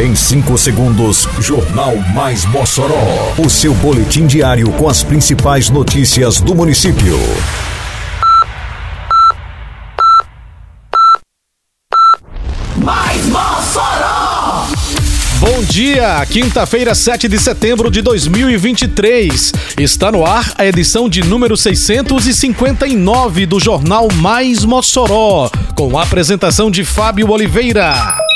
[0.00, 3.34] Em 5 segundos, Jornal Mais Mossoró.
[3.36, 7.18] O seu boletim diário com as principais notícias do município.
[12.78, 14.68] Mais Mossoró!
[15.38, 19.52] Bom dia, quinta-feira, 7 de setembro de 2023.
[19.78, 26.70] Está no ar a edição de número 659 do Jornal Mais Mossoró, com a apresentação
[26.70, 28.29] de Fábio Oliveira.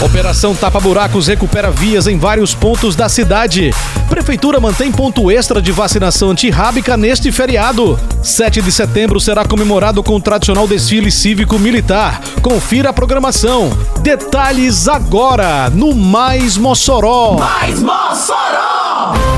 [0.00, 3.70] Operação Tapa Buracos recupera vias em vários pontos da cidade.
[4.10, 7.98] Prefeitura mantém ponto extra de vacinação antirrábica neste feriado.
[8.22, 12.20] 7 de setembro será comemorado com o tradicional desfile cívico-militar.
[12.42, 13.70] Confira a programação.
[14.00, 17.38] Detalhes agora no Mais Mossoró.
[17.38, 19.35] Mais Mossoró!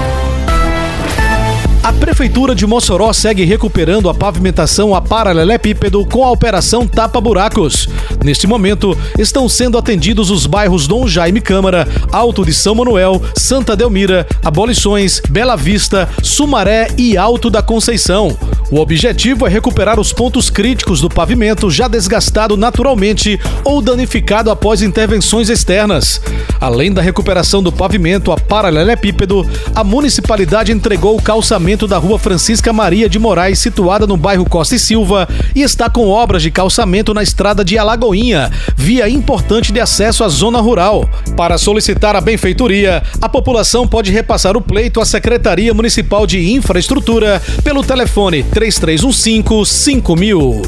[1.88, 7.88] A Prefeitura de Mossoró segue recuperando a pavimentação a paralelepípedo com a Operação Tapa Buracos.
[8.22, 13.74] Neste momento, estão sendo atendidos os bairros Dom Jaime Câmara, Alto de São Manuel, Santa
[13.74, 18.36] Delmira, Abolições, Bela Vista, Sumaré e Alto da Conceição.
[18.70, 24.82] O objetivo é recuperar os pontos críticos do pavimento já desgastado naturalmente ou danificado após
[24.82, 26.20] intervenções externas.
[26.60, 32.72] Além da recuperação do pavimento a paralelepípedo, a municipalidade entregou o calçamento da rua Francisca
[32.72, 37.14] Maria de Moraes, situada no bairro Costa e Silva, e está com obras de calçamento
[37.14, 41.08] na estrada de Alagoinha, via importante de acesso à zona rural.
[41.36, 47.40] Para solicitar a benfeitoria, a população pode repassar o pleito à Secretaria Municipal de Infraestrutura
[47.62, 50.66] pelo telefone 3315-5000.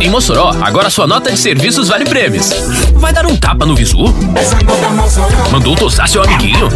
[0.00, 2.50] Em Mossoró, agora sua nota de serviços vale prêmios.
[2.94, 3.98] Vai dar um tapa no visu?
[5.52, 6.68] Mandou tosar seu amiguinho?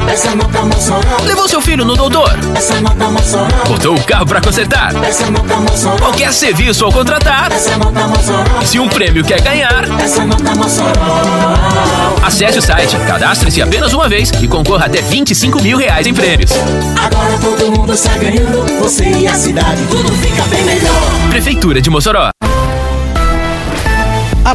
[1.25, 2.31] Levou seu filho no doutor?
[3.67, 4.93] Botou o carro pra consertar?
[5.99, 7.51] Qualquer serviço ao contratar?
[8.65, 9.85] Se um prêmio quer ganhar?
[12.23, 16.51] Acesse o site, cadastre-se apenas uma vez e concorra até 25 mil reais em prêmios.
[16.97, 21.31] Agora todo mundo está ganhando, você e a cidade, tudo fica bem melhor.
[21.31, 22.31] Prefeitura de Mossoró.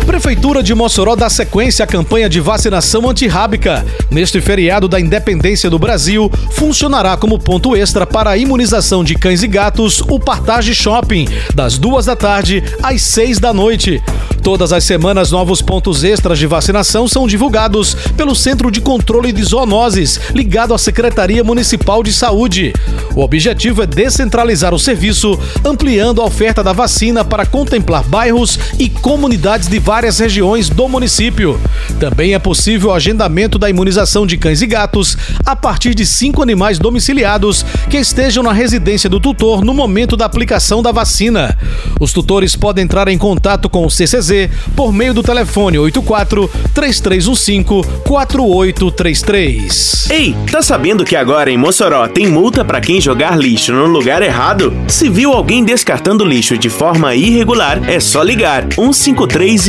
[0.01, 3.85] A Prefeitura de Mossoró dá sequência à campanha de vacinação antirrábica.
[4.09, 9.43] Neste feriado da Independência do Brasil, funcionará como ponto extra para a imunização de cães
[9.43, 14.01] e gatos o Partage Shopping, das duas da tarde às seis da noite.
[14.41, 19.43] Todas as semanas, novos pontos extras de vacinação são divulgados pelo Centro de Controle de
[19.43, 22.73] Zoonoses, ligado à Secretaria Municipal de Saúde.
[23.13, 28.87] O objetivo é descentralizar o serviço, ampliando a oferta da vacina para contemplar bairros e
[28.87, 31.59] comunidades de várias regiões do município.
[31.99, 36.43] Também é possível o agendamento da imunização de cães e gatos a partir de cinco
[36.43, 41.57] animais domiciliados que estejam na residência do tutor no momento da aplicação da vacina.
[41.99, 48.03] Os tutores podem entrar em contato com o CCZ por meio do telefone 84 3315
[48.03, 50.07] 4833.
[50.11, 54.21] Ei, tá sabendo que agora em Mossoró tem multa para quem jogar lixo no lugar
[54.21, 54.71] errado?
[54.87, 59.68] Se viu alguém descartando lixo de forma irregular, é só ligar 153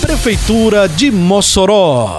[0.00, 2.18] Prefeitura de Mossoró.